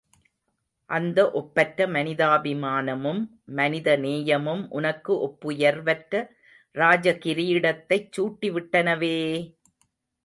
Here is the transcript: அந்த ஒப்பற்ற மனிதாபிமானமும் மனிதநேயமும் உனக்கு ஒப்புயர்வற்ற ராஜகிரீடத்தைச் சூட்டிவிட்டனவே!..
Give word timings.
அந்த 0.89 1.31
ஒப்பற்ற 1.31 1.85
மனிதாபிமானமும் 1.87 3.21
மனிதநேயமும் 3.55 4.63
உனக்கு 4.71 5.13
ஒப்புயர்வற்ற 5.27 6.23
ராஜகிரீடத்தைச் 6.75 8.11
சூட்டிவிட்டனவே!.. 8.11 9.15